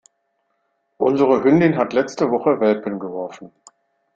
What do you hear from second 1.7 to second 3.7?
hat letzte Woche Welpen geworfen.